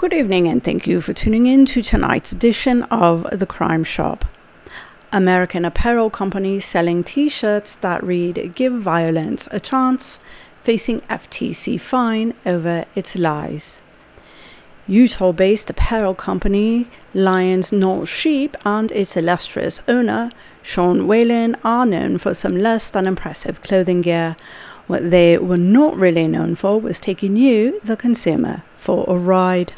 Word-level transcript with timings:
Good 0.00 0.14
evening, 0.14 0.48
and 0.48 0.64
thank 0.64 0.86
you 0.86 1.02
for 1.02 1.12
tuning 1.12 1.44
in 1.44 1.66
to 1.66 1.82
tonight's 1.82 2.32
edition 2.32 2.84
of 2.84 3.26
The 3.38 3.44
Crime 3.44 3.84
Shop. 3.84 4.24
American 5.12 5.62
apparel 5.66 6.08
companies 6.08 6.64
selling 6.64 7.04
t 7.04 7.28
shirts 7.28 7.74
that 7.74 8.02
read 8.02 8.54
Give 8.54 8.72
Violence 8.72 9.46
a 9.52 9.60
Chance, 9.60 10.18
facing 10.62 11.00
FTC 11.00 11.78
fine 11.78 12.32
over 12.46 12.86
its 12.94 13.14
lies. 13.14 13.82
Utah 14.88 15.32
based 15.32 15.68
apparel 15.68 16.14
company 16.14 16.88
Lions 17.12 17.70
Not 17.70 18.08
Sheep 18.08 18.56
and 18.64 18.90
its 18.92 19.18
illustrious 19.18 19.82
owner, 19.86 20.30
Sean 20.62 21.06
Whalen, 21.06 21.56
are 21.62 21.84
known 21.84 22.16
for 22.16 22.32
some 22.32 22.56
less 22.56 22.88
than 22.88 23.06
impressive 23.06 23.62
clothing 23.62 24.00
gear. 24.00 24.34
What 24.86 25.10
they 25.10 25.36
were 25.36 25.58
not 25.58 25.94
really 25.94 26.26
known 26.26 26.54
for 26.54 26.80
was 26.80 27.00
taking 27.00 27.36
you, 27.36 27.80
the 27.84 27.98
consumer, 27.98 28.62
for 28.76 29.04
a 29.06 29.14
ride. 29.14 29.74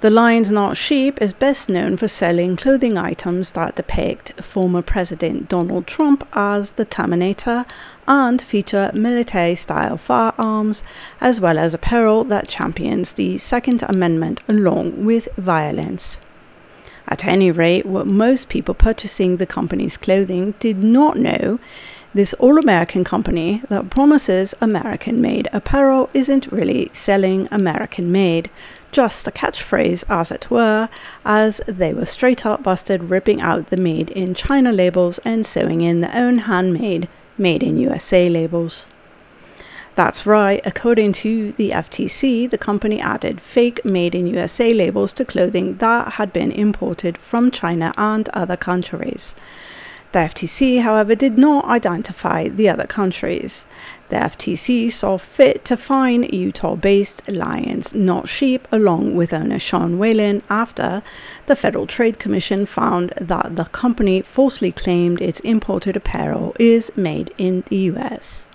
The 0.00 0.10
Lions 0.10 0.52
Not 0.52 0.76
Sheep 0.76 1.20
is 1.20 1.32
best 1.32 1.68
known 1.68 1.96
for 1.96 2.06
selling 2.06 2.56
clothing 2.56 2.96
items 2.96 3.50
that 3.50 3.74
depict 3.74 4.40
former 4.40 4.80
President 4.80 5.48
Donald 5.48 5.88
Trump 5.88 6.24
as 6.34 6.70
the 6.70 6.84
Terminator 6.84 7.66
and 8.06 8.40
feature 8.40 8.92
military 8.94 9.56
style 9.56 9.96
firearms, 9.96 10.84
as 11.20 11.40
well 11.40 11.58
as 11.58 11.74
apparel 11.74 12.22
that 12.22 12.46
champions 12.46 13.14
the 13.14 13.38
Second 13.38 13.82
Amendment 13.88 14.40
along 14.46 15.04
with 15.04 15.28
violence. 15.36 16.20
At 17.08 17.24
any 17.24 17.50
rate, 17.50 17.84
what 17.84 18.06
most 18.06 18.48
people 18.48 18.74
purchasing 18.74 19.38
the 19.38 19.46
company's 19.46 19.96
clothing 19.96 20.54
did 20.60 20.76
not 20.80 21.16
know 21.16 21.58
this 22.14 22.34
all 22.34 22.58
American 22.58 23.04
company 23.04 23.62
that 23.68 23.90
promises 23.90 24.54
American 24.60 25.20
made 25.20 25.48
apparel 25.52 26.08
isn't 26.14 26.50
really 26.50 26.88
selling 26.92 27.48
American 27.50 28.10
made, 28.10 28.50
just 28.90 29.28
a 29.28 29.30
catchphrase, 29.30 30.04
as 30.08 30.30
it 30.30 30.50
were, 30.50 30.88
as 31.24 31.60
they 31.66 31.92
were 31.92 32.06
straight 32.06 32.46
up 32.46 32.62
busted 32.62 33.10
ripping 33.10 33.40
out 33.40 33.66
the 33.66 33.76
made 33.76 34.10
in 34.10 34.34
China 34.34 34.72
labels 34.72 35.18
and 35.24 35.44
sewing 35.44 35.82
in 35.82 36.00
their 36.00 36.14
own 36.14 36.38
handmade 36.38 37.08
made 37.36 37.62
in 37.62 37.78
USA 37.78 38.28
labels. 38.30 38.88
That's 39.94 40.24
right, 40.24 40.64
according 40.64 41.12
to 41.24 41.52
the 41.52 41.70
FTC, 41.70 42.48
the 42.48 42.56
company 42.56 43.00
added 43.00 43.40
fake 43.40 43.84
made 43.84 44.14
in 44.14 44.28
USA 44.28 44.72
labels 44.72 45.12
to 45.14 45.24
clothing 45.24 45.78
that 45.78 46.12
had 46.12 46.32
been 46.32 46.52
imported 46.52 47.18
from 47.18 47.50
China 47.50 47.92
and 47.96 48.28
other 48.28 48.56
countries. 48.56 49.34
The 50.12 50.20
FTC, 50.20 50.80
however, 50.80 51.14
did 51.14 51.36
not 51.36 51.66
identify 51.66 52.48
the 52.48 52.68
other 52.68 52.86
countries. 52.86 53.66
The 54.08 54.16
FTC 54.16 54.90
saw 54.90 55.18
fit 55.18 55.66
to 55.66 55.76
fine 55.76 56.22
Utah 56.22 56.76
based 56.76 57.28
Lions 57.28 57.92
Not 57.92 58.26
Sheep 58.26 58.66
along 58.72 59.16
with 59.16 59.34
owner 59.34 59.58
Sean 59.58 59.98
Whalen 59.98 60.42
after 60.48 61.02
the 61.44 61.56
Federal 61.56 61.86
Trade 61.86 62.18
Commission 62.18 62.64
found 62.64 63.12
that 63.20 63.56
the 63.56 63.66
company 63.66 64.22
falsely 64.22 64.72
claimed 64.72 65.20
its 65.20 65.40
imported 65.40 65.94
apparel 65.94 66.56
is 66.58 66.90
made 66.96 67.34
in 67.36 67.64
the 67.68 67.76
US. 67.92 68.48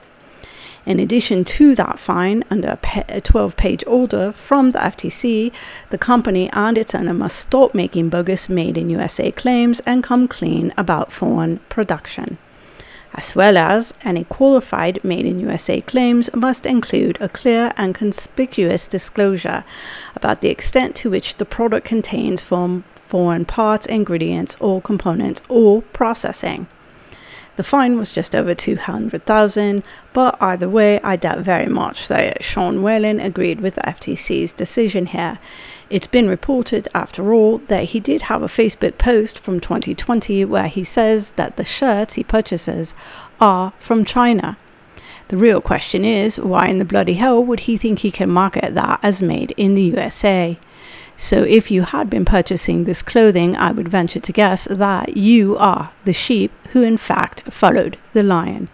In 0.85 0.99
addition 0.99 1.45
to 1.45 1.75
that 1.75 1.97
fine, 1.97 2.43
under 2.49 2.77
a 3.07 3.21
12 3.21 3.55
page 3.55 3.83
order 3.87 4.33
from 4.33 4.71
the 4.71 4.79
FTC, 4.79 5.53
the 5.91 5.97
company 5.97 6.49
and 6.51 6.77
its 6.77 6.93
owner 6.93 7.13
must 7.13 7.39
stop 7.39 7.73
making 7.73 8.09
bogus 8.09 8.49
made 8.49 8.77
in 8.77 8.89
USA 8.89 9.31
claims 9.31 9.79
and 9.81 10.03
come 10.03 10.27
clean 10.27 10.73
about 10.77 11.11
foreign 11.11 11.59
production. 11.69 12.37
As 13.15 13.35
well 13.35 13.57
as 13.57 13.93
any 14.03 14.25
qualified 14.25 15.01
made 15.03 15.25
in 15.25 15.39
USA 15.39 15.79
claims 15.79 16.35
must 16.35 16.65
include 16.65 17.21
a 17.21 17.29
clear 17.29 17.71
and 17.77 17.95
conspicuous 17.95 18.87
disclosure 18.87 19.63
about 20.15 20.41
the 20.41 20.49
extent 20.49 20.95
to 20.97 21.09
which 21.09 21.37
the 21.37 21.45
product 21.45 21.85
contains 21.85 22.43
foreign 22.43 23.45
parts, 23.45 23.85
ingredients, 23.85 24.57
or 24.59 24.81
components 24.81 25.43
or 25.47 25.83
processing. 25.93 26.67
The 27.55 27.63
fine 27.63 27.97
was 27.97 28.11
just 28.11 28.35
over 28.35 28.55
200,000, 28.55 29.83
but 30.11 30.35
either 30.41 30.67
way, 30.67 30.99
I 31.01 31.15
doubt 31.15 31.39
very 31.39 31.67
much 31.67 32.07
that 32.07 32.43
Sean 32.43 32.81
Whalen 32.81 33.19
agreed 33.19 33.61
with 33.61 33.75
the 33.75 33.81
FTC's 33.81 34.53
decision 34.53 35.05
here. 35.07 35.37
It's 35.87 36.07
been 36.07 36.27
reported, 36.27 36.87
after 36.95 37.31
all, 37.31 37.59
that 37.59 37.85
he 37.85 37.99
did 37.99 38.23
have 38.23 38.41
a 38.41 38.47
Facebook 38.47 38.97
post 38.97 39.37
from 39.37 39.59
2020 39.59 40.43
where 40.45 40.67
he 40.67 40.83
says 40.83 41.31
that 41.31 41.57
the 41.57 41.63
shirts 41.63 42.15
he 42.15 42.23
purchases 42.23 42.95
are 43.39 43.73
from 43.77 44.03
China. 44.03 44.57
The 45.27 45.37
real 45.37 45.61
question 45.61 46.03
is 46.03 46.39
why 46.39 46.67
in 46.67 46.79
the 46.79 46.85
bloody 46.85 47.13
hell 47.13 47.43
would 47.43 47.61
he 47.61 47.77
think 47.77 47.99
he 47.99 48.11
can 48.11 48.29
market 48.29 48.73
that 48.73 48.99
as 49.03 49.21
made 49.21 49.51
in 49.57 49.75
the 49.75 49.83
USA? 49.83 50.57
So, 51.15 51.43
if 51.43 51.69
you 51.69 51.83
had 51.83 52.09
been 52.09 52.25
purchasing 52.25 52.83
this 52.83 53.03
clothing, 53.03 53.55
I 53.55 53.71
would 53.71 53.87
venture 53.87 54.19
to 54.19 54.33
guess 54.33 54.67
that 54.69 55.15
you 55.15 55.55
are 55.57 55.93
the 56.05 56.13
sheep 56.13 56.51
who, 56.69 56.81
in 56.81 56.97
fact, 56.97 57.41
followed 57.51 57.97
the 58.13 58.23
lion. 58.23 58.69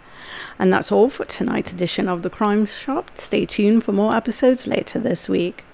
And 0.57 0.71
that's 0.71 0.91
all 0.91 1.09
for 1.09 1.25
tonight's 1.25 1.73
edition 1.73 2.07
of 2.07 2.21
The 2.21 2.29
Crime 2.29 2.65
Shop. 2.65 3.11
Stay 3.15 3.45
tuned 3.45 3.83
for 3.83 3.91
more 3.91 4.15
episodes 4.15 4.67
later 4.67 4.99
this 4.99 5.27
week. 5.27 5.65